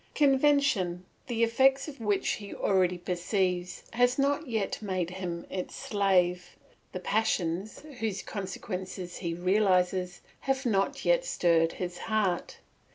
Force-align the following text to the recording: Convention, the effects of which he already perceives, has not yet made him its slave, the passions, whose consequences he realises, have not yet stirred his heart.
Convention, 0.15 1.05
the 1.27 1.43
effects 1.43 1.87
of 1.87 1.99
which 1.99 2.27
he 2.29 2.55
already 2.55 2.97
perceives, 2.97 3.83
has 3.93 4.17
not 4.17 4.47
yet 4.47 4.81
made 4.81 5.11
him 5.11 5.45
its 5.47 5.75
slave, 5.75 6.57
the 6.91 6.99
passions, 6.99 7.83
whose 7.99 8.23
consequences 8.23 9.17
he 9.17 9.35
realises, 9.35 10.21
have 10.39 10.65
not 10.65 11.05
yet 11.05 11.23
stirred 11.23 11.73
his 11.73 11.99
heart. 11.99 12.57